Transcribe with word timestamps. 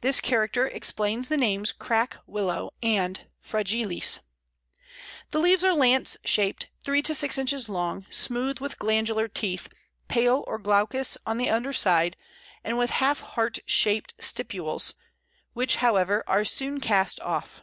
This 0.00 0.18
character 0.18 0.66
explains 0.66 1.28
the 1.28 1.36
names 1.36 1.72
Crack 1.72 2.16
Willow 2.26 2.72
and 2.82 3.28
fragilis. 3.38 4.20
The 5.30 5.40
leaves 5.40 5.62
are 5.62 5.74
lance 5.74 6.16
shaped, 6.24 6.68
three 6.82 7.02
to 7.02 7.12
six 7.14 7.36
inches 7.36 7.68
long, 7.68 8.06
smooth, 8.08 8.60
with 8.60 8.78
glandular 8.78 9.28
teeth, 9.28 9.68
pale 10.08 10.42
or 10.48 10.56
glaucous 10.58 11.18
on 11.26 11.36
the 11.36 11.50
underside, 11.50 12.16
and 12.64 12.78
with 12.78 12.88
half 12.92 13.20
heart 13.20 13.58
shaped 13.66 14.14
stipules, 14.16 14.94
which, 15.52 15.76
however, 15.84 16.24
are 16.26 16.46
soon 16.46 16.80
cast 16.80 17.20
off. 17.20 17.60